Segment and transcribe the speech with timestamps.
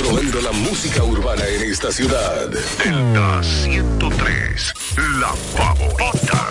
[0.00, 2.48] Controlando la música urbana en esta ciudad.
[2.48, 4.74] Delta 103,
[5.20, 6.46] la favorita.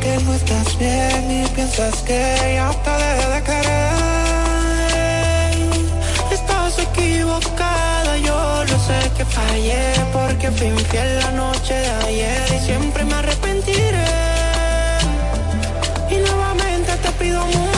[0.00, 2.90] Que no estás bien y piensas que ya te
[3.28, 3.92] de querer.
[6.32, 7.91] Estás equivocada,
[9.24, 14.06] fallé porque fui infiel la noche de ayer y siempre me arrepentiré.
[16.10, 17.71] Y nuevamente te pido mujer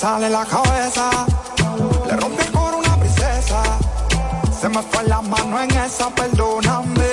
[0.00, 1.10] sale la cabeza.
[2.06, 3.62] Le rompí el coro a una princesa,
[4.58, 7.10] se me fue la mano en esa, perdóname.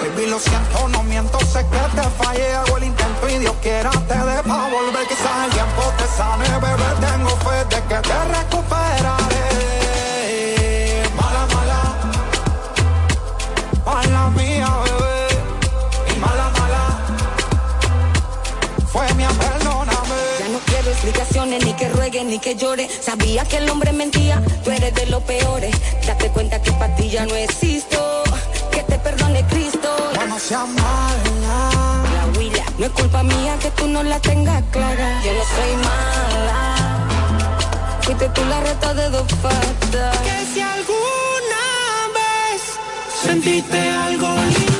[0.00, 3.90] Baby, lo siento, no miento, sé que te fallé, hago el intento y Dios quiera
[4.08, 5.06] te dé pa' volver.
[5.06, 8.63] Quizás el tiempo te sane, bebé, tengo fe de que te recuperaré.
[22.22, 22.88] Ni que llore.
[22.88, 25.74] Sabía que el hombre mentía, tú eres de los peores.
[26.06, 28.22] Date cuenta que para ti ya no existo,
[28.70, 29.88] que te perdone Cristo.
[30.34, 31.70] Si sea mala.
[32.14, 35.22] La huila, no es culpa mía que tú no la tengas clara.
[35.24, 36.60] Yo no soy mala.
[38.02, 40.18] Fuiste tú la reta de dos patas.
[40.18, 41.64] Que si alguna
[42.14, 42.62] vez
[43.24, 44.73] sentiste algo lindo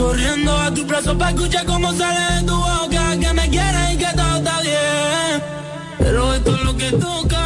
[0.00, 3.02] corriendo a tu brazo para escuchar cómo sale de tu boca.
[3.20, 5.34] Que me quieres y que todo está bien.
[5.98, 7.44] Pero esto es lo que toca.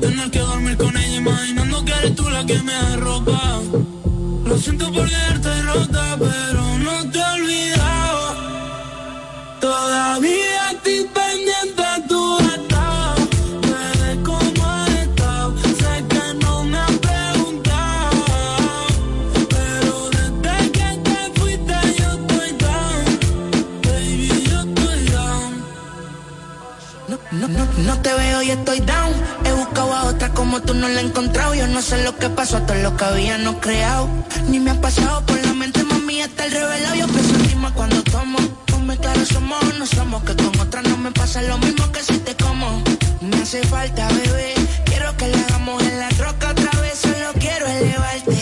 [0.00, 3.40] Tener que dormir con ella imaginando que eres tú la que me arropa.
[4.44, 8.22] Lo siento por quedarte rota, pero no te he olvidado.
[9.60, 11.04] Todavía estoy
[28.46, 29.12] y estoy down.
[29.44, 31.54] He buscado a otra como tú no la he encontrado.
[31.54, 34.08] Yo no sé lo que pasó, todo lo que habíamos creado.
[34.48, 36.94] Ni me ha pasado por la mente, mami, hasta el revelado.
[36.94, 38.38] Yo pienso en ti más cuando tomo.
[38.66, 40.22] Ponme claro, somos o no somos.
[40.24, 42.82] Que con otra no me pasa lo mismo que si te como.
[43.20, 44.54] Me hace falta, bebé.
[44.84, 46.98] Quiero que le hagamos en la troca otra vez.
[46.98, 48.35] Solo quiero elevarte.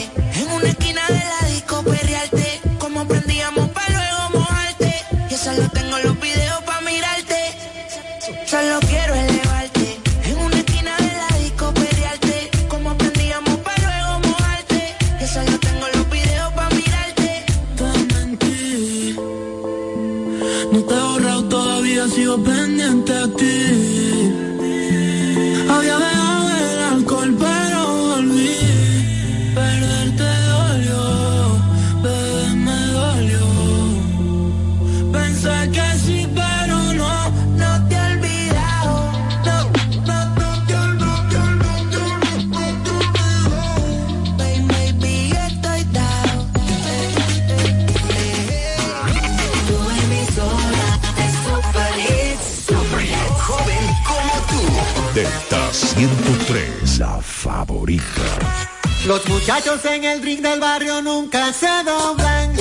[59.07, 62.55] Los muchachos en el ring del barrio nunca se doblan.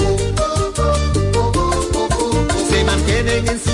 [2.70, 3.73] Se mantienen en su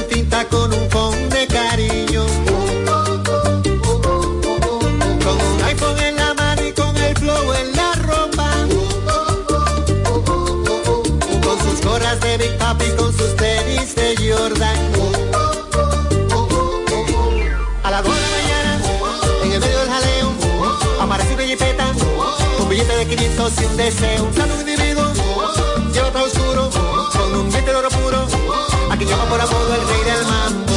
[23.50, 24.24] de 500 y un deseo.
[24.24, 25.14] Un saludo individuo,
[25.94, 26.70] lleva todo oscuro,
[27.12, 28.28] con un diente de oro puro,
[28.90, 30.70] a quien llama por apodo el rey del mambo.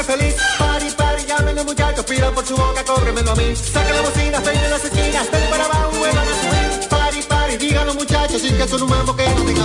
[0.00, 0.34] Feliz.
[0.58, 3.54] Pari, pari, llámenle muchachos, pidan por su boca, cóbremelo a mí.
[3.54, 5.26] Saca la bocina, peine las esquinas,
[8.60, 9.64] que son un mambo que no tenga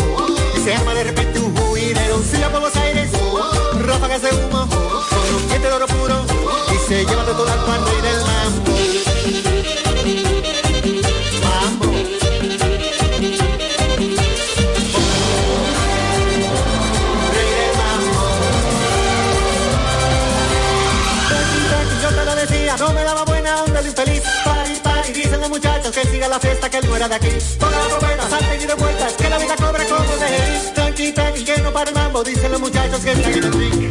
[7.05, 8.71] lleva de todo al pan rey del mambo.
[11.43, 11.85] Mambo.
[17.33, 18.21] Rey del mambo.
[22.01, 24.23] Yo te lo decía, no me daba buena onda el infeliz.
[24.43, 27.29] Pari, pari, dicen los muchachos que siga la fiesta, que él no era de aquí.
[27.59, 30.73] Ponga la trompeta, salten y de vueltas, que la vida cobra como de ir.
[30.73, 33.90] Tranqui, tranqui, que no para el mambo, dicen los muchachos que en el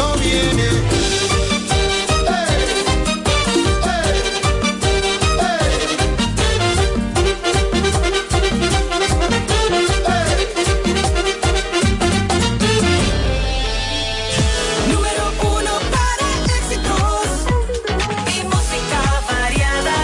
[0.00, 0.68] Cristo viene.
[14.88, 17.28] Número uno para éxitos
[18.26, 19.98] y música variada.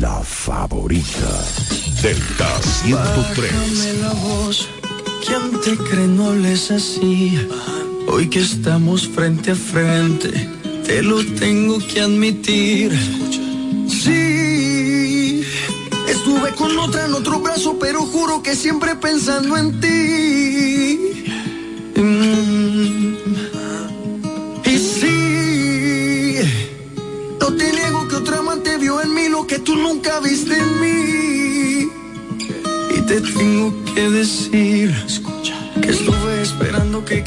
[0.00, 1.30] La favorita.
[2.00, 3.52] Delta 103.
[3.52, 4.68] Bájame la voz,
[5.24, 7.48] ¿quién te cree no hables así?
[8.22, 10.30] Hoy que estamos frente a frente,
[10.86, 12.92] te lo tengo que admitir.
[13.88, 15.42] Sí,
[16.06, 21.00] estuve con otra en otro brazo, pero juro que siempre pensando en ti.
[21.96, 23.14] Mm,
[24.66, 26.38] Y sí,
[27.40, 30.80] no te niego que otra amante vio en mí lo que tú nunca viste en
[30.80, 31.88] mí.
[32.96, 34.71] y te tengo que decir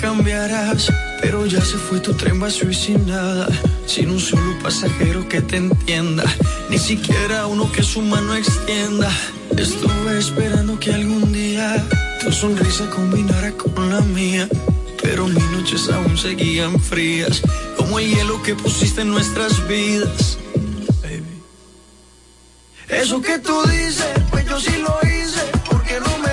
[0.05, 3.47] cambiaras, pero ya se fue tu tren vacío y sin nada,
[3.87, 6.23] sin un solo pasajero que te entienda,
[6.69, 9.09] ni siquiera uno que su mano extienda.
[9.57, 11.83] Estuve esperando que algún día
[12.21, 14.47] tu sonrisa combinara con la mía,
[15.01, 17.41] pero mis noches aún seguían frías,
[17.75, 20.37] como el hielo que pusiste en nuestras vidas.
[22.87, 26.24] Eso que tú dices, pues yo sí lo hice, porque no me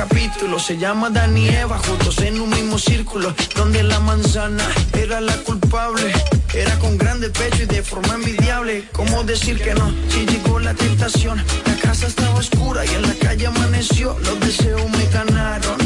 [0.00, 0.58] capítulo.
[0.58, 5.36] Se llama Dani y Eva, juntos en un mismo círculo, donde la manzana era la
[5.48, 6.10] culpable.
[6.54, 8.84] Era con grande pecho y de forma envidiable.
[8.92, 9.92] ¿Cómo decir que no?
[10.08, 14.16] Si llegó la tentación, la casa estaba oscura y en la calle amaneció.
[14.20, 15.78] Los deseos me ganaron,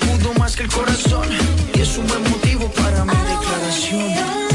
[0.00, 1.28] pudo más que el corazón.
[1.74, 4.49] Y es un buen motivo para mi declaración.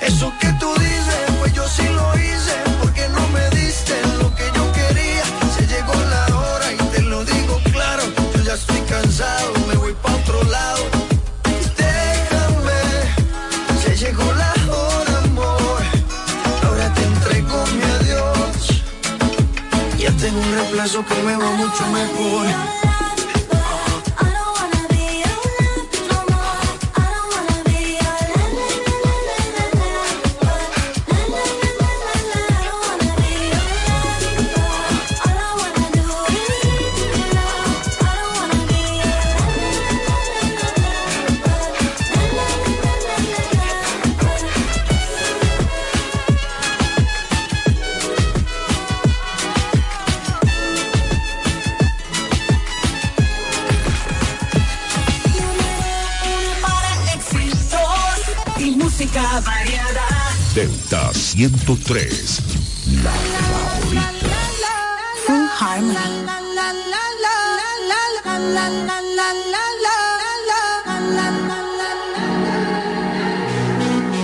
[0.00, 4.44] Eso que tú dices, pues yo sí lo hice, porque no me diste lo que
[4.54, 5.24] yo quería.
[5.56, 8.02] Se llegó la hora y te lo digo claro,
[8.34, 10.84] yo ya estoy cansado, me voy pa' otro lado.
[11.78, 12.80] Déjame,
[13.82, 15.82] se llegó la hora, amor.
[16.64, 18.82] Ahora te entrego mi adiós.
[19.96, 22.81] Ya tengo un reemplazo que me va mucho mejor.
[61.66, 62.40] 101.3.
[63.04, 64.10] La favorita.
[65.26, 65.94] Full Harmony.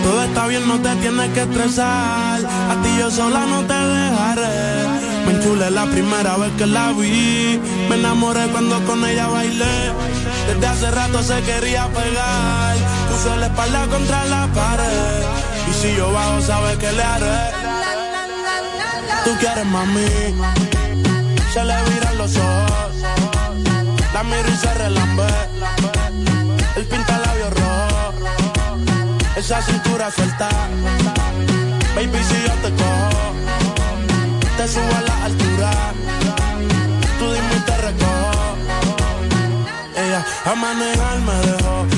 [0.03, 2.41] Todo está bien, no te tienes que estresar.
[2.45, 4.89] A ti yo sola no te dejaré.
[5.27, 7.61] Me enchulé la primera vez que la vi.
[7.89, 9.93] Me enamoré cuando con ella bailé.
[10.49, 12.77] Desde hace rato se quería pegar.
[13.11, 17.41] Puso la espalda contra la pared y si yo bajo, sabes que le haré.
[19.25, 20.09] Tú quieres mami.
[21.53, 22.93] Se le viran los ojos.
[24.15, 25.27] La miro y se relambe.
[26.77, 27.79] El pinta labios rojo
[29.39, 30.49] esa cintura suelta.
[31.95, 33.35] Baby, si yo te cojo,
[34.57, 35.71] te subo a la altura.
[37.19, 38.57] Tú dime y te recojo.
[39.97, 41.98] Ella a manejar me dejó.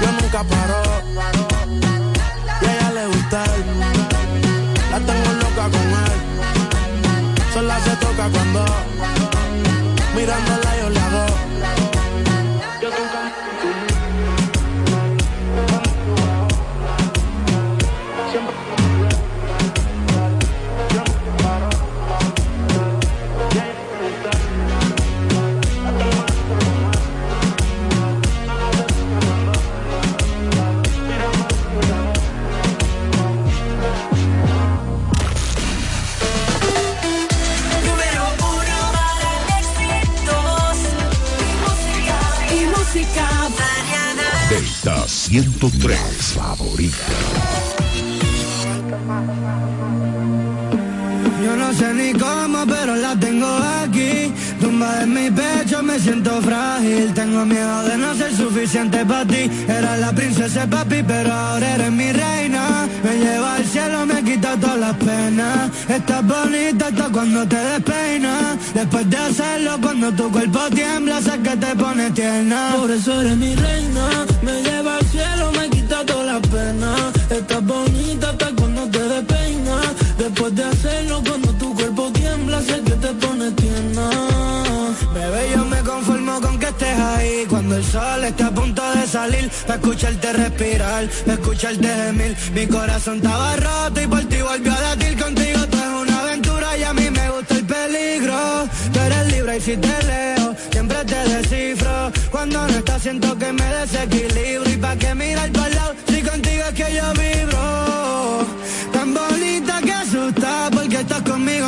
[0.00, 0.82] Yo nunca paro.
[2.62, 3.64] Y a ella le gusta él.
[4.90, 6.18] La tengo loca con él.
[7.52, 8.64] Sola se toca cuando
[10.14, 10.67] mirándola
[43.08, 43.28] música.
[44.48, 45.98] Delta 103,
[46.34, 46.96] favorita.
[51.44, 56.40] Yo no sé ni cómo, pero la tengo aquí Tumba en mi pecho, me siento
[56.42, 57.14] frágil.
[57.14, 59.50] Tengo miedo de no ser suficiente para ti.
[59.68, 62.88] Era la princesa papi, pero ahora eres mi reina.
[63.04, 65.70] Me lleva al cielo, me quita todas las penas.
[65.88, 68.56] Estás bonita hasta cuando te despeinas.
[68.74, 72.74] Después de hacerlo, cuando tu cuerpo tiembla, sé que te pone tierna.
[72.76, 74.26] Por eso eres mi reina.
[74.42, 77.00] Me lleva al cielo, me quita todas las penas.
[77.30, 79.86] Estás bonita hasta cuando te despeinas.
[80.18, 81.57] Después de hacerlo, cuando tu
[85.18, 87.44] Bebé, yo me conformo con que estés ahí.
[87.48, 92.36] Cuando el sol esté a punto de salir Para escucharte respirar, pa' escucharte gemir.
[92.54, 95.18] Mi corazón estaba roto y por ti volvió a latir.
[95.18, 98.68] Contigo todo es una aventura y a mí me gusta el peligro.
[98.92, 102.12] Tú eres libre y si te leo, siempre te descifro.
[102.30, 104.70] Cuando no estás siento que me desequilibro.
[104.70, 107.37] Y pa' qué mirar para lado, si contigo es que yo vibro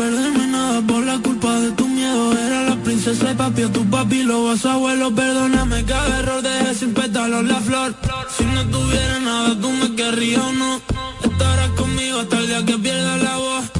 [0.00, 2.32] perderme nada por la culpa de tu miedo.
[2.32, 5.14] Era la princesa y papi, tu papi, lo vas abuelo.
[5.14, 7.94] Perdóname cada error, dejé sin pétalos la flor.
[8.34, 10.80] Si no tuviera nada, tú me querrías o no.
[11.22, 13.79] Estarás conmigo hasta el día que pierda la voz.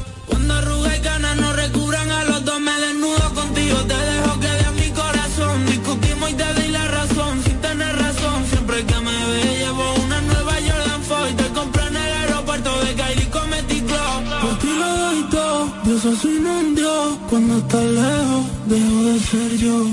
[17.31, 19.85] Cuando estás lejos, dejo de ser yo.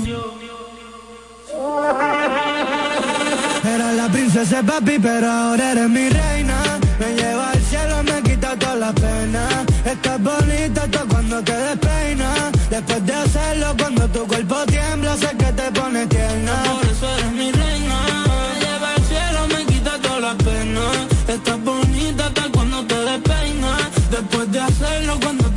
[3.63, 6.57] Era la princesa papi, pero ahora eres mi reina.
[6.99, 9.53] Me lleva al cielo, me quita todas las penas.
[9.85, 12.51] Estás bonita hasta cuando te despeinas.
[12.69, 16.63] Después de hacerlo, cuando tu cuerpo tiembla, sé que te pone tierna.
[16.63, 17.99] Por eso eres mi reina.
[18.27, 20.97] Me lleva al cielo, me quita todas las penas.
[21.25, 23.81] Estás bonita hasta cuando te despeinas.
[24.11, 25.48] Después de hacerlo, cuando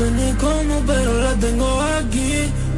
[0.00, 2.32] sé ni cómo, pero la tengo aquí.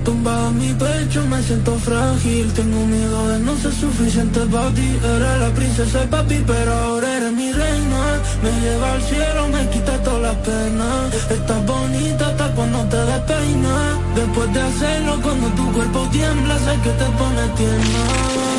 [0.04, 2.52] Tumbada en mi pecho, me siento frágil.
[2.52, 4.88] Tengo miedo de no ser suficiente para ti.
[5.16, 8.02] Era la princesa y papi, pero ahora eres mi reina.
[8.42, 11.14] Me lleva al cielo, me quita todas las penas.
[11.36, 13.92] Estás bonita hasta cuando te despeinas.
[14.16, 18.51] Después de hacerlo, cuando tu cuerpo tiembla, sé que te pone tierna.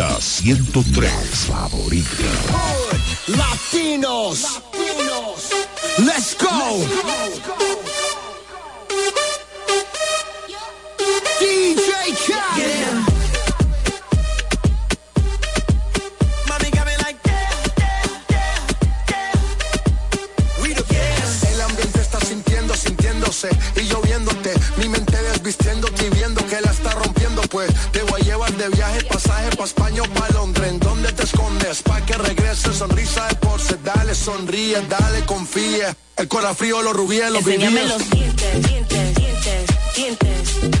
[0.00, 1.10] Delta 103
[1.46, 2.24] favorita.
[3.26, 4.62] Latinos.
[5.98, 6.48] Let's go.
[11.38, 13.10] DJ Khaled.
[16.48, 17.20] Like
[21.52, 24.54] El ambiente está sintiendo, sintiéndose y lloviéndote.
[24.78, 27.42] Mi mente desvistiéndote y viendo que la está rompiendo.
[27.50, 28.02] Pues te
[29.40, 30.68] viaje, pa' España o pa' Londres.
[30.70, 31.82] ¿En dónde te escondes?
[31.82, 33.76] Pa' que regrese, sonrisa de porce.
[33.84, 35.94] Dale, sonríe, dale, confía.
[36.16, 37.88] El corazón frío, los rubíes, los Enséñame vivíes.
[37.88, 40.80] los dientes, dientes, dientes, dientes.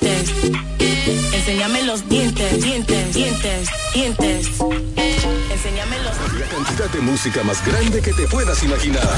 [0.00, 0.32] Dientes.
[1.32, 4.48] Enséñame los dientes, dientes, dientes, dientes.
[5.50, 9.08] Enséñame los La cantidad de música más grande que te puedas imaginar.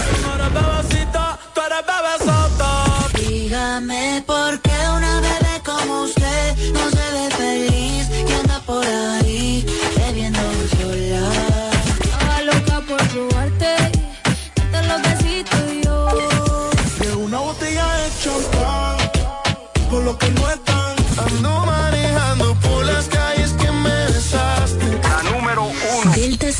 [3.16, 9.66] Dígame por qué una bebé como usted no se ve feliz y anda por ahí
[9.96, 10.40] bebiendo
[10.78, 11.30] sola.
[12.02, 13.74] Estaba loca por probarte,
[14.54, 16.70] darte los besitos yo.
[17.00, 18.96] De una botella de champán,
[19.90, 20.30] por lo que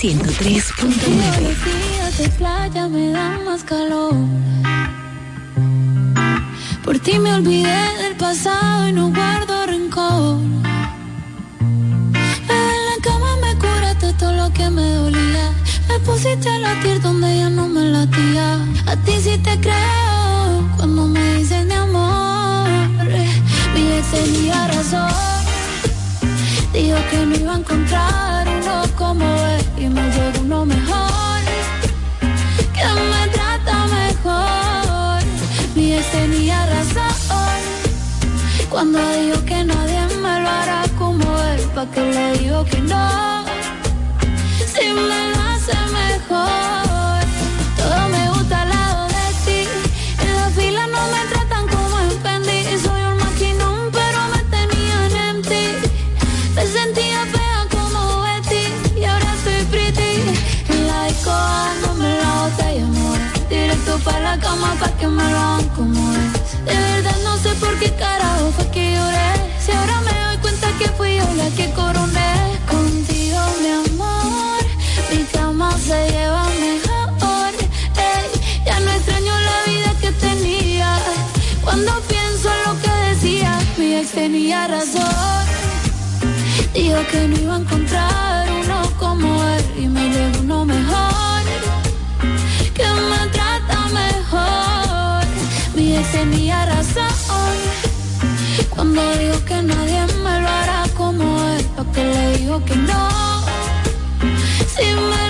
[0.09, 1.41] 103.9.
[1.43, 4.15] Los días de playa me dan más calor.
[6.83, 10.39] Por ti me olvidé del pasado y no guardo rencor.
[11.61, 15.53] En la cama me curaste todo lo que me dolía.
[15.89, 18.67] Me pusiste a latir donde ya no me latía.
[18.87, 22.67] A ti sí te creo cuando me dices mi amor.
[23.75, 25.13] Mi ex tenía razón.
[26.73, 28.38] Dijo que no iba a encontrar
[29.81, 31.41] y me llegó uno mejor.
[32.75, 35.23] Que me trata mejor.
[35.75, 37.61] Mi ex tenía razón.
[38.71, 43.45] Cuando dijo que nadie me lo hará como él, pa' que le digo que no.
[44.73, 45.38] Si me
[64.49, 66.33] cama pa' que me lo como es.
[66.69, 69.31] De verdad no sé por qué carajo fue que lloré.
[69.63, 72.33] Si ahora me doy cuenta que fui yo la que coroné.
[72.75, 74.61] Contigo, mi amor,
[75.13, 77.51] mi cama se lleva mejor.
[78.09, 78.27] Ey,
[78.67, 80.91] ya no extraño la vida que tenía.
[81.65, 85.45] Cuando pienso en lo que decía, mi ex tenía razón.
[86.75, 88.08] Dijo que no iba a encontrar
[96.19, 97.57] tenía razón.
[98.71, 103.09] Cuando dijo que nadie me lo hará como él, porque le digo que no.
[104.75, 105.28] Si me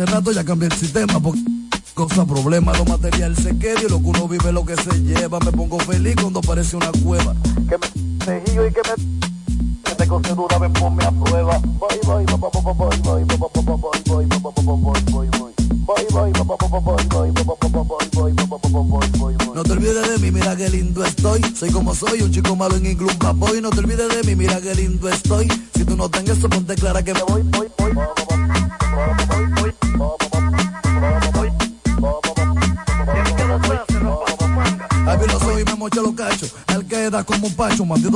[0.00, 1.42] Hace rato ya cambié el sistema porque
[1.92, 5.38] cosa problema, lo material se queda y lo que uno vive lo que se lleva.
[5.40, 7.34] Me pongo feliz cuando aparece una cueva.
[7.68, 7.86] Que me
[8.24, 8.94] tejido y que me
[9.84, 11.58] que te cose dura, ven ponme a prueba.
[11.58, 14.40] Bye, bye bye, bye bye, bye bye, bye bye, bye bye, bye bye.
[19.54, 21.42] No te olvides de mí, mira qué lindo estoy.
[21.54, 23.60] Soy como soy, un chico malo en inglés, papoy.
[23.60, 24.08] No te olvides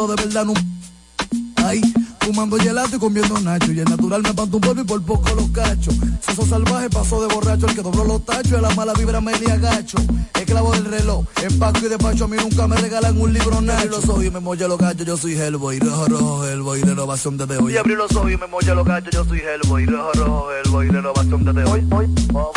[0.08, 0.54] de verdad, no.
[1.64, 1.80] Ahí,
[2.20, 3.72] fumando gelato y comiendo nacho.
[3.72, 5.94] Y el natural me panto un polvo y por poco los cachos.
[6.20, 8.52] Soso salvaje pasó de borracho, el que dobló los tachos.
[8.52, 9.98] Y a la mala vibra me li agacho.
[10.34, 12.24] Esclavo del reloj, empaco y despacho.
[12.24, 13.78] A mí nunca me regalan un libro nacho.
[13.78, 15.78] Abrí los ojos y me moché los cachos, yo soy Hellboy.
[15.78, 17.72] Rojo, rojo, Hellboy, renovación desde hoy.
[17.72, 19.86] Y abrí los ojos y me moché los cachos, yo soy Hellboy.
[19.86, 21.86] Rojo, rojo, Hellboy, renovación desde hoy.
[21.90, 22.50] Hoy, No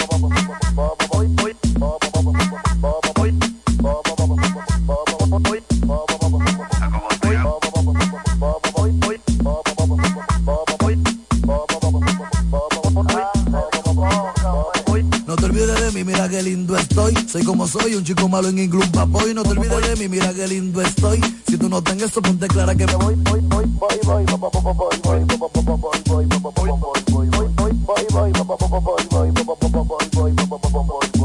[17.67, 19.33] Soy un chico malo en inglés, papoy.
[19.33, 21.19] No te olvides de mí, mira qué lindo estoy.
[21.47, 24.25] Si tú no tengas eso, ponte clara que me voy, voy, voy, voy, voy, voy,
[25.03, 26.97] voy, voy, voy, voy,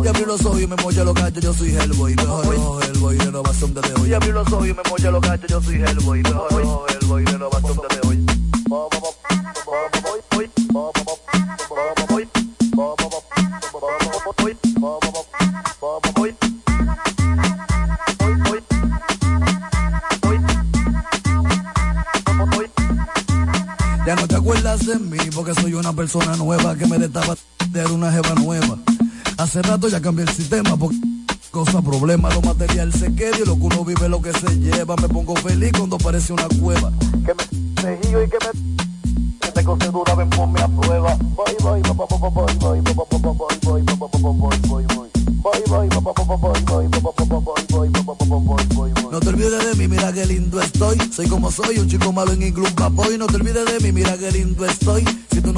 [0.04, 3.18] y abrí los ojos y me molla los cachos, yo soy Hellboy, rojo, rojo, Hellboy,
[3.18, 4.10] renovación desde hoy.
[4.10, 5.91] Y abrí los ojos y me molla los cachos, yo soy Hellboy,
[26.12, 27.34] persona nueva que me destapa
[27.70, 28.76] de una jeva nueva.
[29.38, 30.98] Hace rato ya cambié el sistema porque
[31.50, 34.94] cosa, problema, lo material se queda y lo que uno vive lo que se lleva.
[34.96, 36.92] Me pongo feliz cuando aparece una cueva.
[37.24, 41.16] Que me seguido y que me te dura, ven ponme a prueba.
[41.34, 43.02] Voy, voy, voy, voy, voy, voy, voy, voy, voy,
[43.62, 45.10] voy, voy, voy, voy, voy, voy.
[45.42, 46.02] Voy, voy, voy.
[49.12, 50.98] No te olvides de mí, mira qué lindo estoy.
[51.10, 53.16] Soy como soy, un chico malo en inglés, papoy.
[53.16, 55.04] No te olvides de mí, mira qué lindo estoy.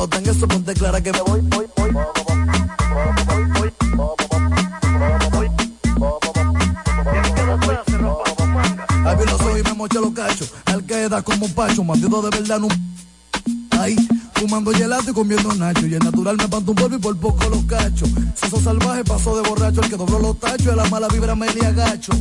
[0.05, 1.90] No tengas eso, ponte clara que me voy, voy, voy.
[9.07, 10.53] Abrí los y me moché los cachos.
[10.67, 12.69] Al queda como un pacho, bandido de verdad, no.
[13.81, 13.97] Ahí,
[14.35, 15.87] fumando gelato y comiendo nacho.
[15.87, 18.11] Y el natural me panto un polvo y por poco los cachos.
[18.35, 20.67] Soso salvaje pasó de borracho, el que dobló los tachos.
[20.67, 22.12] Y a la mala vibra me li agacho.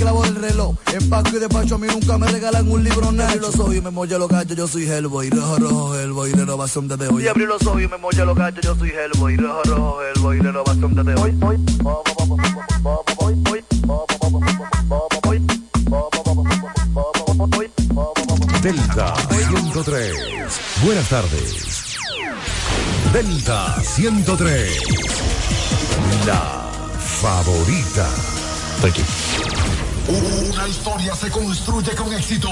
[0.00, 1.74] Esclavo del reloj, empaco y despacho.
[1.74, 3.08] A mí nunca me regalan un libro.
[3.10, 5.28] Abrí los ojos y me moché los cachos, yo soy Hellboy.
[5.28, 7.24] Rojo, rojo, Hellboy, renovación desde hoy.
[7.24, 9.36] Y abrí los ojos y me moché los cachos, yo soy Hellboy.
[9.36, 11.38] Rojo, rojo, Hellboy, renovación desde hoy.
[11.42, 11.58] hoy.
[18.62, 20.14] Delta 103.
[20.82, 21.98] Buenas tardes.
[23.12, 24.82] Delta 103.
[26.24, 26.70] La
[27.20, 28.08] favorita.
[30.08, 32.48] Una historia se construye con éxito.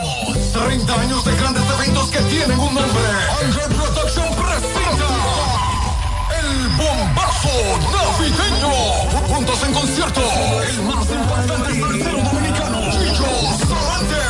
[0.52, 3.02] 30 años de grandes eventos que tienen un nombre.
[3.42, 5.08] Angel Production presenta
[6.38, 7.56] El Bombazo
[7.92, 8.72] Navideño.
[9.28, 10.20] Juntos en concierto.
[10.68, 12.80] El más importante tercero dominicano.
[12.92, 13.26] Chicho
[13.66, 14.22] Sarante.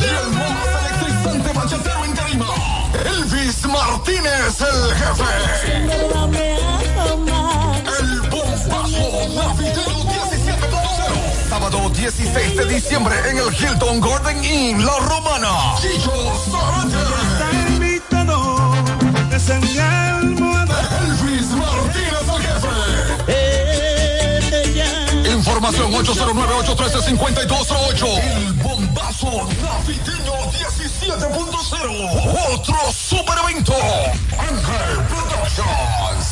[0.00, 2.46] Y el más electrizante bachatero en tarima.
[3.04, 5.51] Elvis Martínez, el jefe.
[12.18, 15.74] 16 de diciembre en el Hilton Garden Inn, La Romana.
[15.80, 16.12] Chicho
[16.50, 16.98] Sarante.
[21.02, 22.68] Elvis Martínez, el jefe.
[25.32, 28.06] Información 809-813-5208.
[28.22, 32.52] El bombazo navideño 17.0.
[32.52, 33.74] Otro super evento.
[34.38, 36.31] Ángel Productions.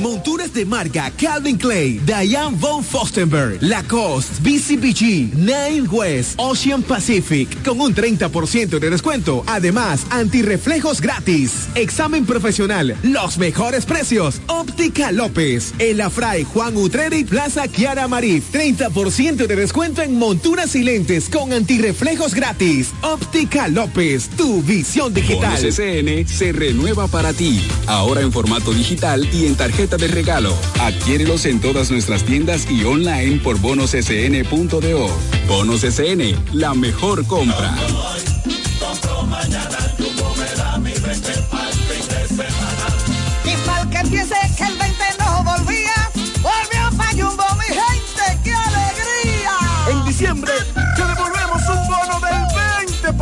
[0.00, 7.80] Monturas de marca Calvin Clay, Diane von Fostenberg, Lacoste, BCBG, Nine West, Ocean Pacific, con
[7.80, 9.44] un 30% de descuento.
[9.46, 11.68] Además, antirreflejos gratis.
[11.76, 14.40] Examen profesional, los mejores precios.
[14.48, 18.52] Óptica López, El Afray, Juan Utreri, Plaza Kiara Marif.
[18.52, 22.90] 30% de descuento en monturas y lentes con antirreflejos gratis.
[23.02, 25.56] Óptica López, tu visión digital.
[25.56, 27.64] SN se renueva para ti.
[27.86, 30.56] Ahora en formato digital y en tarjeta de regalo.
[30.80, 35.08] Adquiérelos en todas nuestras tiendas y online por bonossn.do.
[35.46, 37.74] Bonos SN, la mejor compra.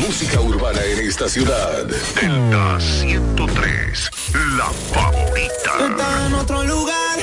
[0.00, 1.84] Música urbana en esta ciudad.
[1.84, 4.10] Delta 103.
[4.56, 5.72] La Tú favorita.
[5.90, 7.18] estás en otro lugar.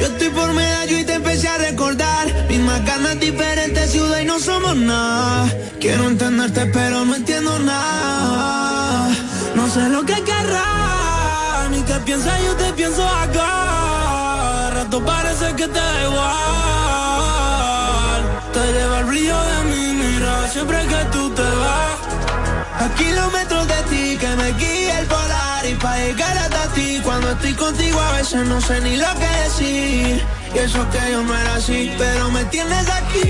[0.00, 2.26] Yo estoy por medallo y te empecé a recordar.
[2.48, 5.48] Mismas ganas, diferentes ciudad y no somos nada.
[5.80, 9.08] Quiero entenderte, pero no entiendo nada.
[9.54, 11.70] No sé lo que querrás.
[11.70, 12.42] mí, ¿qué piensas?
[12.44, 14.70] Yo te pienso acá.
[14.74, 16.26] Rato parece que te da igual.
[18.52, 21.85] Te lleva el brillo de mi mira siempre que tú te vas.
[22.78, 27.00] A kilómetros de ti que me guía el polar y pa' llegar hasta ti.
[27.02, 30.22] Cuando estoy contigo a veces no sé ni lo que decir.
[30.54, 33.28] Y eso que yo no era así pero me tienes aquí.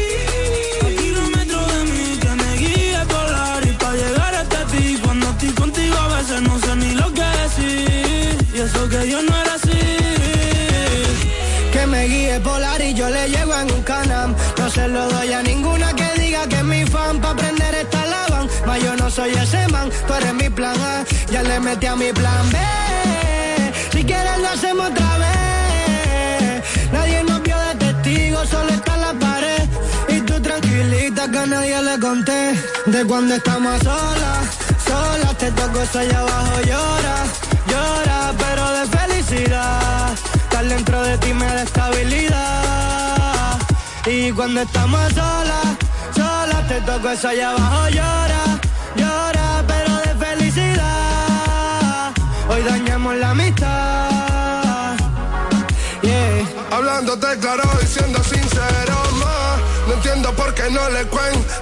[0.85, 4.99] A kilómetros de mí que me guía el polar y pa' llegar hasta ti.
[5.05, 8.49] Cuando estoy contigo a veces no sé ni lo que decir.
[8.53, 9.81] Y eso que yo no era así.
[11.73, 14.35] Que me guíe polar y yo le llego en un canam.
[14.59, 15.96] No se lo doy a ninguna
[19.11, 21.05] soy ese man, tú eres mi plan A.
[21.31, 22.59] Ya le metí a mi plan B.
[23.93, 26.65] Si quieres lo hacemos otra vez.
[26.93, 29.69] Nadie nos vio de testigo, solo está la pared.
[30.09, 32.55] Y tú tranquilita que a nadie le conté.
[32.87, 34.39] De cuando estamos solas,
[34.87, 35.39] solas.
[35.39, 37.17] Te toco eso allá abajo, llora,
[37.69, 40.13] llora, pero de felicidad.
[40.35, 43.59] Estar dentro de ti me da estabilidad.
[44.07, 45.67] Y cuando estamos solas,
[46.15, 48.61] solas, te toco eso allá abajo, llora,
[52.49, 54.97] Hoy dañamos la amistad.
[56.03, 56.47] Yeah.
[56.71, 59.57] Hablándote claro y siendo sincero, ma
[59.89, 61.55] No entiendo por qué no le cuento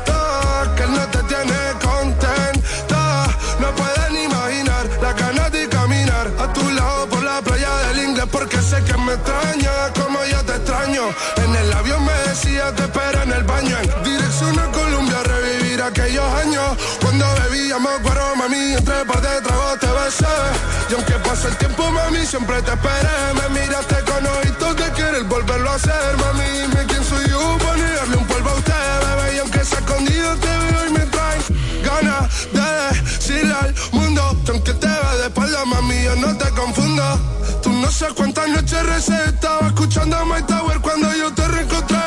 [0.76, 3.26] Que él no te tiene contenta
[3.60, 8.26] No pueden imaginar la ganas de caminar A tu lado por la playa del inglés
[8.30, 11.04] Porque sé que me extraña como yo te extraño
[11.36, 15.82] En el avión me decía te espero en el baño En dirección a Colombia revivir
[15.82, 17.26] aquellos años Cuando
[17.74, 20.26] bebíamos cuero, mami Entre par de tragos te besé.
[20.90, 23.16] Y aunque pase el tiempo, mami, siempre te esperé.
[23.34, 26.44] Me miraste con ojitos de querer volverlo a hacer, mami.
[26.44, 28.72] Dime quién soy yo para un polvo a usted,
[29.06, 29.36] bebé.
[29.36, 31.38] Y aunque sea escondido te veo y me trae
[31.84, 36.50] ganas de decirle al mundo Que aunque te ve de espalda, mami, yo no te
[36.50, 37.02] confundo.
[37.62, 41.98] Tú no sé cuántas noches recé Estaba escuchando a My Tower cuando yo te reencontré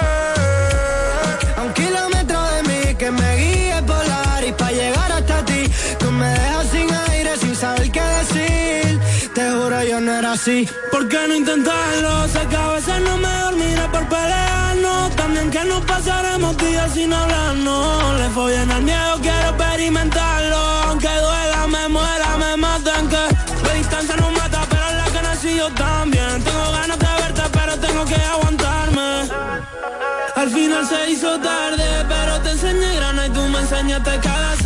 [10.37, 10.69] así.
[10.91, 12.27] ¿Por qué no intentarlo?
[12.27, 15.15] Sé que a veces no me dormiré por pelearnos.
[15.15, 18.19] También que nos pasaremos días sin hablarnos.
[18.19, 20.61] Le bien al miedo, quiero experimentarlo.
[20.87, 23.03] Aunque duela, me muera, me maten.
[23.13, 23.23] Que
[23.67, 26.43] la distancia no mata, pero la que nací yo también.
[26.47, 29.09] Tengo ganas de verte, pero tengo que aguantarme.
[30.35, 34.56] Al final se hizo tarde, pero te enseñé grana y tú me enseñaste cada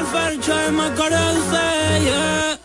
[0.00, 0.90] el y me.
[2.00, 2.58] Yeah.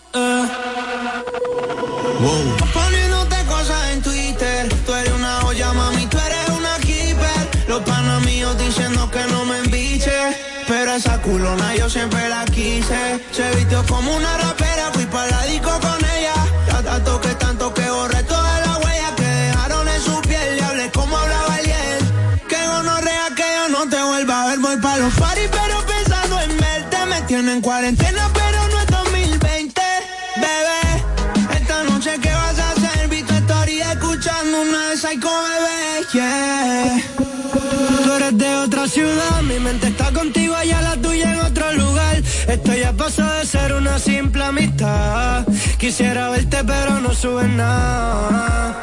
[2.74, 4.70] Poniéndote cosas en Twitter.
[4.86, 7.50] Tú eres una olla, mami, tú eres una keeper.
[7.68, 10.18] Los panos míos diciendo que no me embiche.
[10.68, 13.20] Pero esa culona yo siempre la quise.
[13.32, 14.75] Se vistió como una rapera,
[38.66, 42.16] otra ciudad, mi mente está contigo, allá la tuya en otro lugar.
[42.48, 45.46] Esto ya pasó de ser una simple amistad.
[45.78, 48.80] Quisiera verte, pero no subes nada.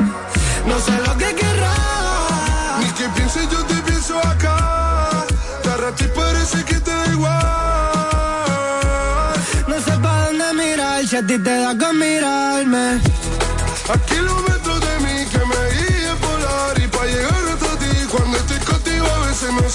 [0.67, 2.79] No sé lo que querrás.
[2.81, 5.27] Ni que pienses, yo te pienso acá
[5.63, 7.33] Te arrastras y parece que te da igual
[9.69, 13.01] No sé para dónde mirar, si a ti te da con mirarme.
[13.93, 14.52] A kilómetros de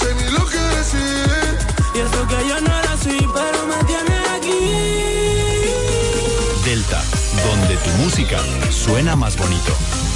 [0.08, 1.58] sé ni lo que decir
[1.96, 4.62] Y eso que yo no era así, pero me tiene aquí.
[6.66, 7.02] Delta,
[7.46, 8.40] donde tu música
[8.70, 10.07] suena más bonito.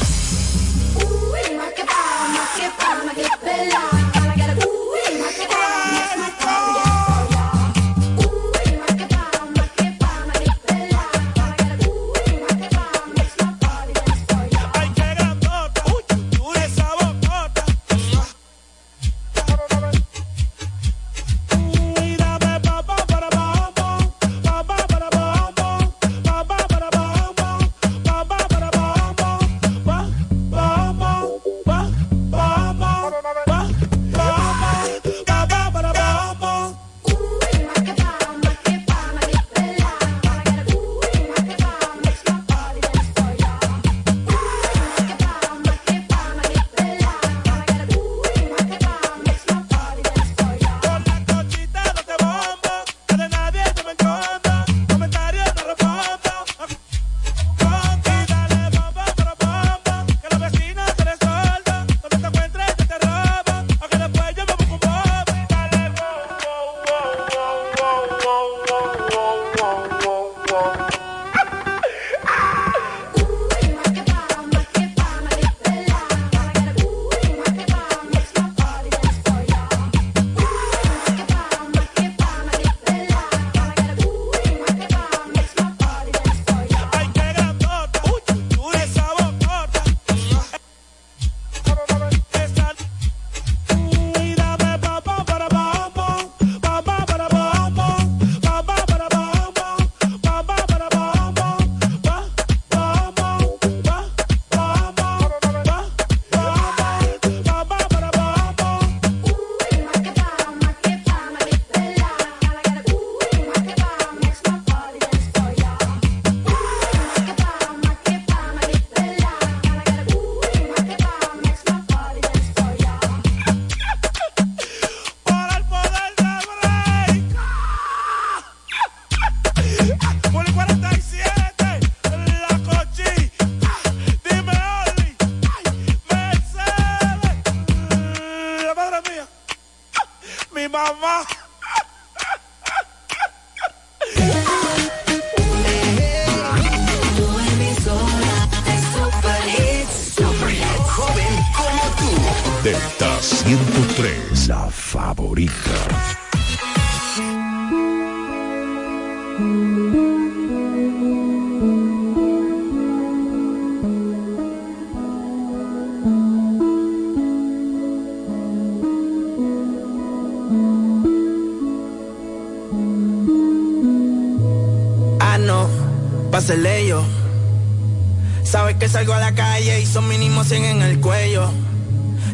[180.52, 181.50] Son mínimo 100 en el cuello.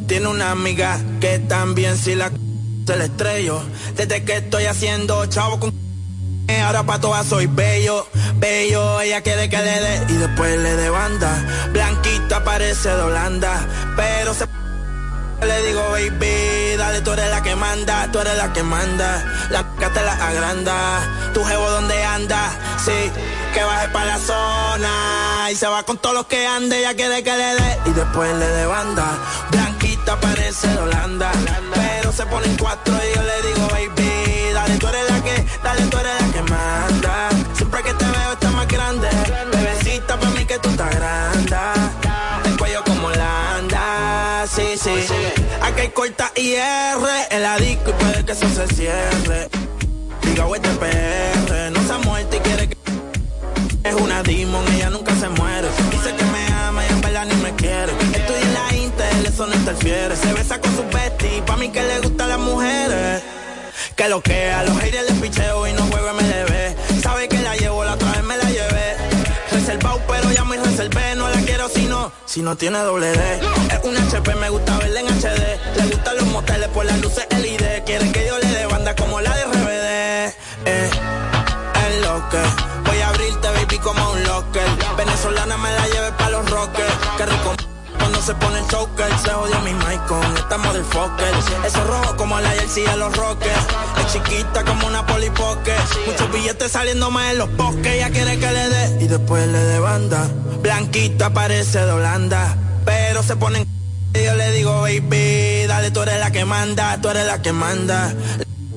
[0.08, 2.32] Tiene una amiga que también si la
[2.86, 3.62] se le estrello.
[3.96, 5.74] Desde que estoy haciendo chavo con
[6.64, 10.90] ahora pa' todas soy bello, bello, ella quiere que le dé y después le dé
[10.90, 11.70] banda.
[11.74, 14.46] Blanquita parece de Holanda, pero se
[15.46, 16.37] le digo, baby,
[17.02, 19.24] tú eres la que manda, tú eres la que manda.
[19.50, 22.52] La que te la agranda, tu jevo donde anda,
[22.84, 23.12] sí
[23.54, 27.24] que baje para la zona y se va con todos los que ande, ya quiere
[27.24, 29.18] que le dé y después le dé banda.
[29.52, 31.32] Blanquita parece de Holanda,
[31.74, 35.82] pero se ponen cuatro y yo le digo, baby, dale, tú eres la que, dale,
[35.88, 37.07] tú eres la que manda.
[45.94, 49.50] Corta y R en la disco y puede que eso se cierre.
[50.22, 52.78] Diga, este PR, no se ha muerto y quiere que
[53.84, 55.68] es una demon, ella nunca se muere.
[55.92, 57.92] Dice que me ama y en verdad ni me quiere.
[58.14, 60.16] Estoy en la Intel, eso no interfiere.
[60.16, 63.24] Se besa con su bestie, pa' mí que le gustan las mujeres.
[63.96, 65.07] Que lo que a los haters
[72.28, 73.40] si no, tiene doble D.
[73.72, 75.78] Es un HP, me gusta verla en HD.
[75.78, 77.84] Le gustan los moteles por las luces LED.
[77.86, 80.36] Quieren que yo le dé banda como la de RBD.
[80.66, 80.90] Eh,
[81.88, 82.68] es lo que
[83.80, 84.68] como un locker.
[84.98, 86.47] Venezolana me la lleve pa' los
[88.28, 89.10] se pone el choker.
[89.24, 91.34] Se odia mi mic con esta motherfucker.
[91.66, 93.66] Eso rojo como la jersey de los rockers.
[94.00, 95.74] Es chiquita como una polipoque.
[96.06, 97.88] Muchos billetes saliendo más en los bosques.
[97.88, 100.28] Ella quiere que le dé y después le dé banda.
[100.62, 102.58] Blanquita parece de Holanda.
[102.84, 103.66] Pero se ponen
[104.14, 108.14] yo le digo, baby, dale, tú eres la que manda, tú eres la que manda.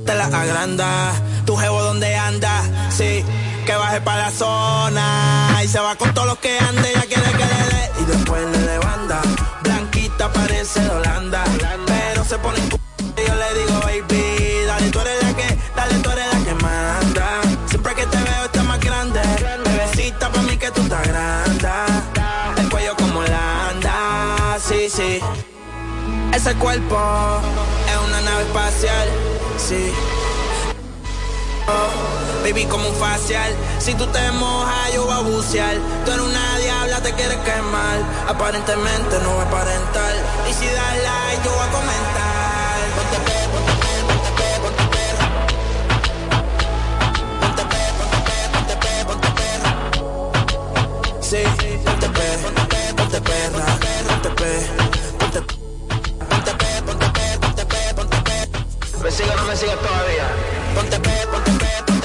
[0.05, 1.13] Te la agranda,
[1.47, 3.25] tu jevo donde anda, sí
[3.65, 5.61] que baje para la zona.
[5.65, 7.70] Y se va con todos los que ande, ya quiere que le dé.
[8.11, 9.21] Después le de banda.
[9.63, 11.45] Blanquita parece de Holanda.
[11.87, 15.95] Pero se pone en y yo le digo, baby, dale, tú eres la que, dale,
[16.03, 17.41] tú eres la que manda.
[17.69, 19.21] Siempre que te veo está más grande.
[19.65, 21.69] Bebecita para mí que tú estás grande.
[22.57, 25.21] El cuello como la anda, sí, sí.
[26.33, 26.99] Ese cuerpo
[27.89, 29.09] es una nave espacial,
[29.57, 29.93] sí.
[32.43, 33.53] Baby, como un facial.
[33.79, 35.77] Si tú te mojas, yo voy a bucear.
[36.05, 37.99] Tú eres una diabla, te quieres quemar.
[38.29, 40.13] Aparentemente no va a aparentar.
[40.49, 42.77] Y si das like, yo voy a comentar.
[42.97, 45.27] Ponte pe, ponte pe, ponte pe, ponte perra.
[47.41, 49.71] Ponte pe, ponte pe, ponte pe, ponte perra.
[51.21, 51.43] Sí,
[51.85, 53.65] ponte pe, ponte pe, ponte perra.
[54.09, 54.51] Ponte pe,
[55.19, 58.37] ponte pe, ponte pe, ponte pe, ponte pe.
[59.03, 60.60] ¿Me sigue no me sigue todavía?
[60.75, 61.71] Ponte pe, ponte pe.
[61.85, 62.00] Delta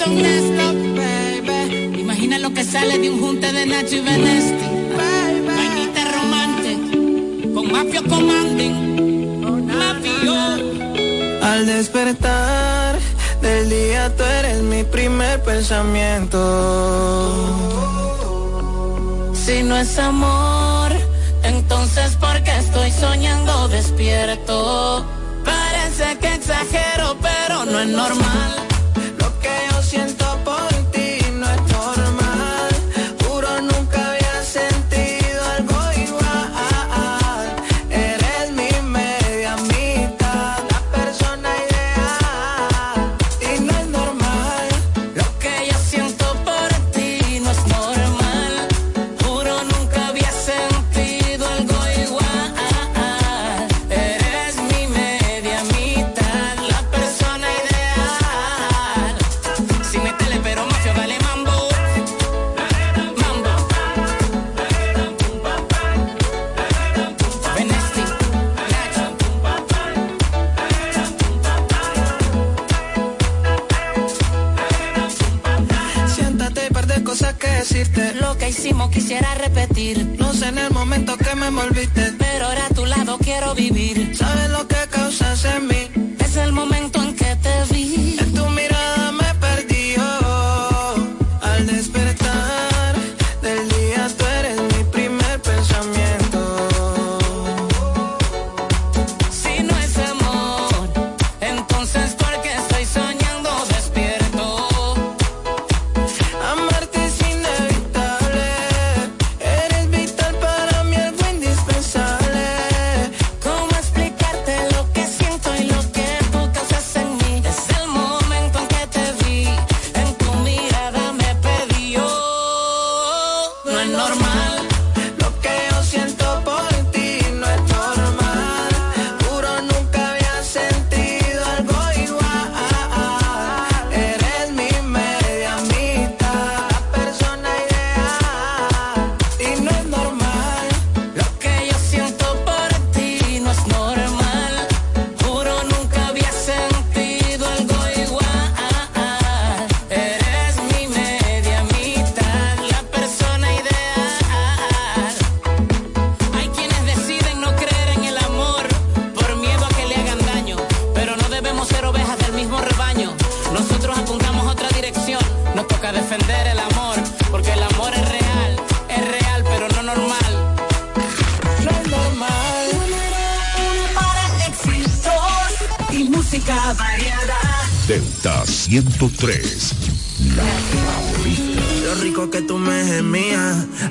[0.00, 0.64] son esto,
[0.96, 2.00] baby.
[2.00, 4.68] Imagina lo que sale de un junte de Nacho y Benesti.
[5.56, 6.90] Vainita romántica,
[7.54, 8.76] con mafio commanding,
[9.66, 10.34] mafio.
[11.42, 12.98] Al despertar
[13.42, 16.38] del día tú eres mi primer pensamiento.
[19.34, 20.92] Si no es amor,
[21.42, 25.04] entonces ¿por qué estoy soñando despierto?
[25.96, 28.69] Sé que exagero, pero no es normal.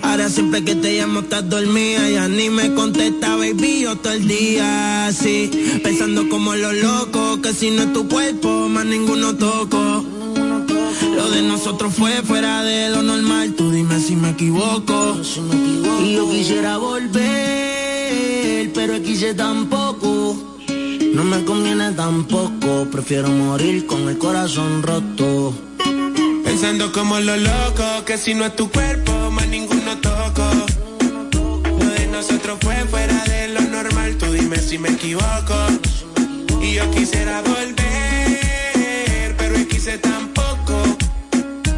[0.02, 2.10] Ahora siempre que te llamo estás dormida.
[2.10, 5.50] Ya ni me contesta, baby, yo todo el día así.
[5.84, 10.06] Pensando como los locos, que si no es tu cuerpo, más ninguno toco.
[11.16, 13.54] Lo de nosotros fue fuera de lo normal.
[13.56, 15.18] Tú dime si me equivoco.
[16.04, 20.50] Y yo quisiera volver, pero quise tampoco.
[21.14, 25.54] No me conviene tampoco, prefiero morir con el corazón roto.
[26.46, 29.12] Pensando como los locos, que si no es tu cuerpo,
[34.70, 35.56] si me equivoco.
[36.62, 40.84] Y yo quisiera volver, pero quise tampoco.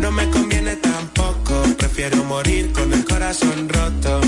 [0.02, 4.20] No me conviene tampoco, prefiero morir con el corazón roto.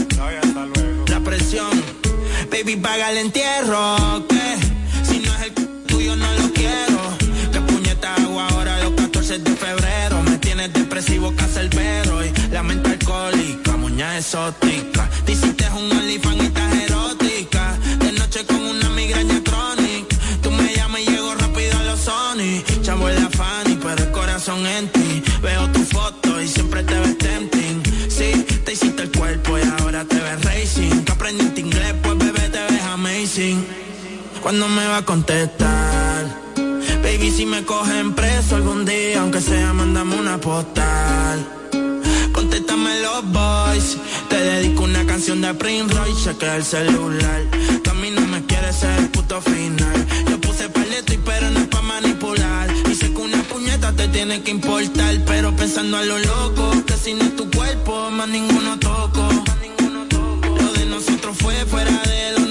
[1.07, 1.83] La presión,
[2.49, 3.97] baby, paga el entierro,
[4.29, 4.55] que
[5.09, 5.53] si no es el
[5.85, 7.01] tuyo no lo quiero.
[7.51, 10.21] Que puñeta hago ahora los 14 de febrero.
[10.23, 15.09] Me tienes depresivo, perro y la mente alcohólica, muña exótica.
[15.25, 16.52] Te hiciste un olifán
[24.43, 25.23] corazón en ti.
[25.41, 27.81] Veo tu foto y siempre te ves tempting.
[28.09, 31.03] Sí, te hiciste el cuerpo y ahora te ves racing.
[31.05, 33.65] Que aprendiste inglés, pues bebé te ves amazing.
[34.41, 36.25] ¿Cuándo me va a contestar?
[37.03, 41.47] Baby, si me cogen preso algún día, aunque sea, mándame una postal.
[42.33, 43.97] Contéstame los boys.
[44.29, 47.41] Te dedico una canción de Prince Royce, chequea el celular.
[47.81, 50.05] Tú a mí no me quieres ser el puto final.
[50.29, 51.72] Yo puse paleto y pero no
[54.13, 58.29] tiene que importar, pero pensando a lo loco, que si no es tu cuerpo, más
[58.29, 59.27] ninguno toco.
[60.61, 62.45] Lo de nosotros fue fuera de lo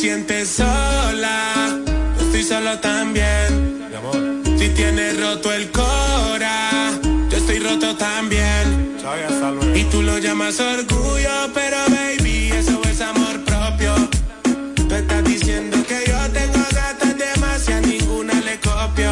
[0.00, 1.78] sientes sola,
[2.16, 3.86] yo estoy solo también.
[4.58, 6.70] Si tienes roto el cora,
[7.28, 8.96] yo estoy roto también.
[9.74, 13.92] Y tú lo llamas orgullo, pero baby, eso es amor propio.
[14.88, 19.10] Tú estás diciendo que yo tengo gatas demasiadas, ninguna le copio.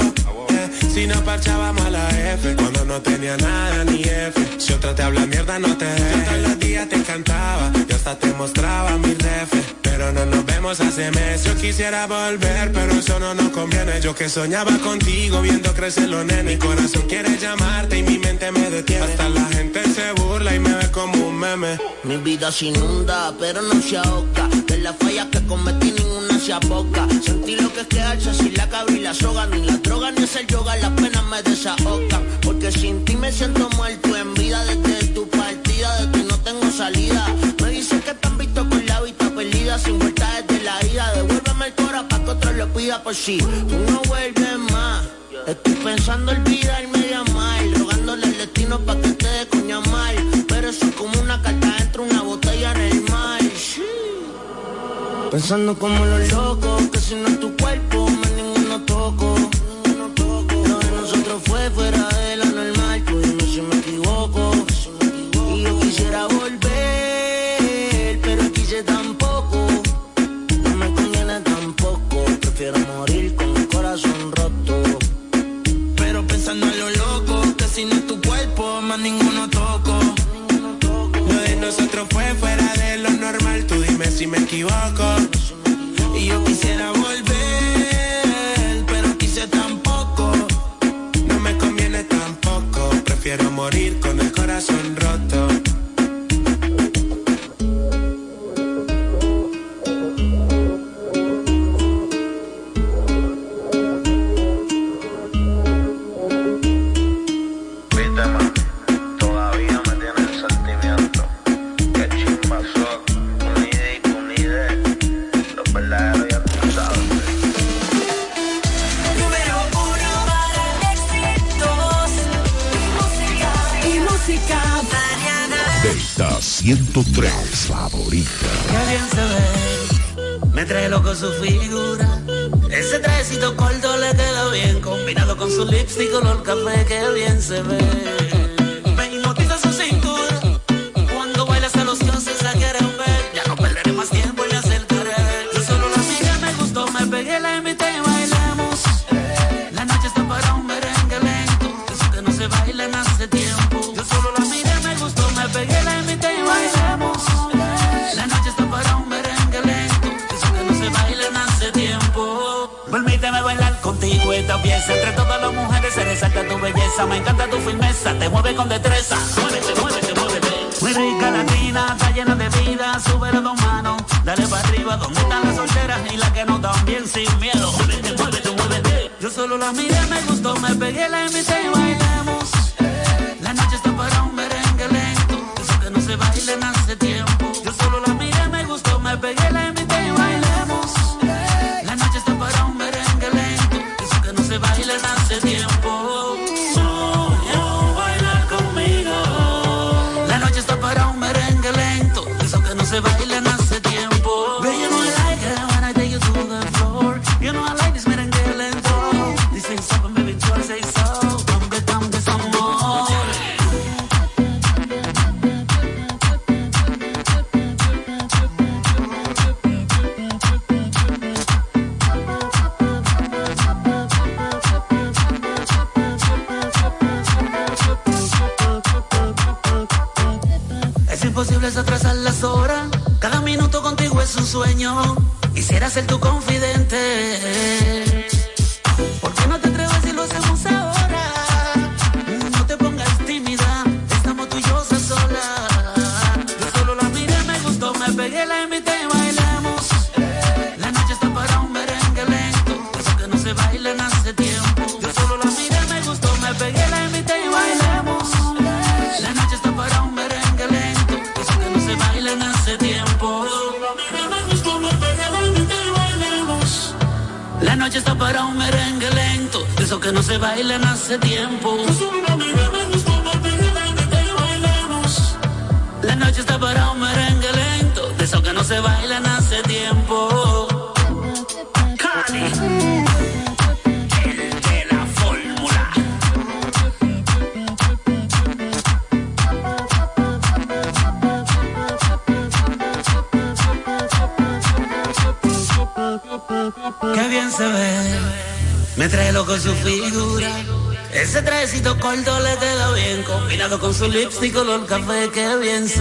[0.49, 4.35] Eh, Si no parchábamos a la F, cuando no tenía nada ni F.
[4.57, 6.29] Si otra te habla mierda, no te dejes.
[6.29, 9.78] Todos los días te cantaba, yo hasta te mostraba mi ref.
[9.99, 11.43] Pero no nos vemos hace meses.
[11.43, 14.01] Yo quisiera volver, pero eso no nos conviene.
[14.01, 16.45] Yo que soñaba contigo, viendo crecer los nenes.
[16.45, 19.07] Mi corazón quiere llamarte y mi mente me detiene.
[19.07, 21.81] Hasta la gente se burla y me ve como un meme.
[22.05, 24.47] Mi vida se inunda, pero no se ahoga.
[24.69, 27.09] De las fallas que cometí ninguna se aboca.
[27.21, 29.47] Sentí lo que es quedarse sin la cabra y la soga.
[29.47, 32.23] Ni la droga ni hacer yoga, las penas me desahogan.
[32.41, 34.65] Porque sin ti me siento muerto en vida.
[34.65, 37.27] Desde tu partida, de ti no tengo salida
[39.79, 41.13] sin vueltas desde la ida.
[41.15, 43.39] Devuélveme el cora pa' que otro lo pida por sí.
[43.39, 45.07] Tú no vuelves más.
[45.47, 47.61] Estoy pensando olvidarme de amar.
[47.79, 50.17] Rogándole al destino pa' que te dé coña mal.
[50.49, 53.41] Pero eso es como una carta dentro una botella en el mar.
[53.57, 53.83] Sí.
[55.31, 57.98] Pensando como los locos, que si no es tu cuerpo
[86.17, 90.33] Y yo quisiera volver, pero quise tampoco.
[91.27, 94.18] No me conviene tampoco, prefiero morir con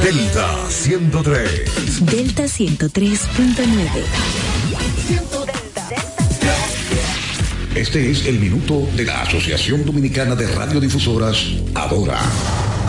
[0.04, 2.06] Delta 103.
[2.06, 3.90] Delta 103.9.
[7.74, 11.44] Este es el minuto de la Asociación Dominicana de Radiodifusoras,
[11.74, 12.20] Adora.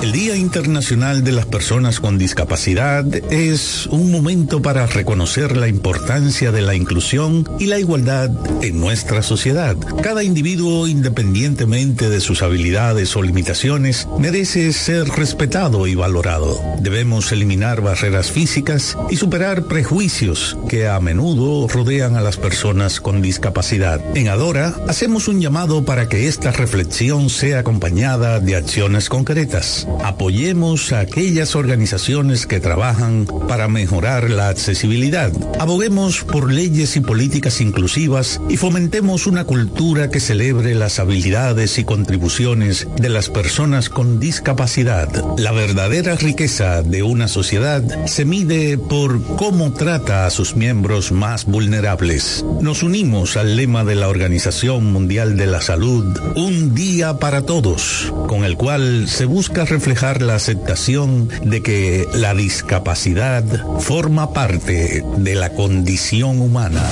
[0.01, 6.63] Día Internacional de las Personas con Discapacidad es un momento para reconocer la importancia de
[6.63, 8.31] la inclusión y la igualdad
[8.63, 9.77] en nuestra sociedad.
[10.01, 16.61] Cada individuo, independientemente de sus habilidades o limitaciones, merece ser respetado y valorado.
[16.81, 23.21] Debemos eliminar barreras físicas y superar prejuicios que a menudo rodean a las personas con
[23.21, 24.01] discapacidad.
[24.17, 29.88] En Adora hacemos un llamado para que esta reflexión sea acompañada de acciones concretas.
[30.03, 35.33] Apoyemos a aquellas organizaciones que trabajan para mejorar la accesibilidad.
[35.59, 41.85] Aboguemos por leyes y políticas inclusivas y fomentemos una cultura que celebre las habilidades y
[41.85, 45.09] contribuciones de las personas con discapacidad.
[45.39, 51.45] La verdadera riqueza de una sociedad se mide por cómo trata a sus miembros más
[51.45, 52.45] vulnerables.
[52.61, 58.13] Nos unimos al lema de la Organización Mundial de la Salud, Un día para todos,
[58.27, 63.45] con el cual se busca reflejar la aceptación de que la discapacidad
[63.79, 66.83] forma parte de la condición humana.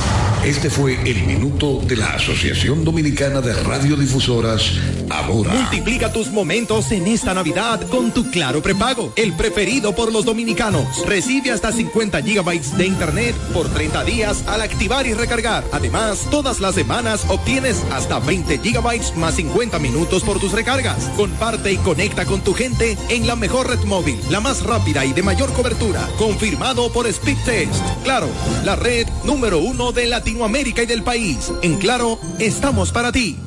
[0.46, 4.74] Este fue el minuto de la Asociación Dominicana de Radiodifusoras,
[5.10, 5.52] Ahora.
[5.52, 11.04] Multiplica tus momentos en esta Navidad con tu Claro prepago, el preferido por los dominicanos.
[11.04, 15.64] Recibe hasta 50 gigabytes de internet por 30 días al activar y recargar.
[15.72, 21.08] Además, todas las semanas obtienes hasta 20 gigabytes más 50 minutos por tus recargas.
[21.16, 25.12] Comparte y conecta con tu gente en la mejor red móvil, la más rápida y
[25.12, 26.08] de mayor cobertura.
[26.18, 27.82] Confirmado por Speedtest.
[28.04, 28.28] Claro,
[28.64, 30.06] la red número uno de
[30.36, 31.50] Latinoamérica y del país.
[31.62, 33.38] En Claro, estamos para ti.